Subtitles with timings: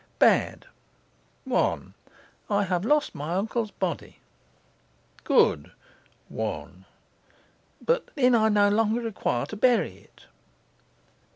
[0.17, 0.61] Bad.
[1.47, 1.53] Good.
[1.53, 1.93] 1.
[2.49, 4.17] I have lost my uncle's body.
[5.27, 5.67] 1.
[7.85, 10.25] But then I no longer require to bury it.